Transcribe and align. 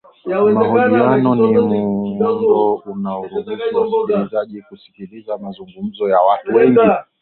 mahojiano 0.25 1.35
ni 1.35 1.59
muundo 1.61 2.73
unaruhusu 2.73 3.45
wasikilizaji 3.77 4.61
kusikiliza 4.61 5.37
mazungumzo 5.37 6.09
ya 6.09 6.19
watu 6.19 6.55
wengi 6.55 6.79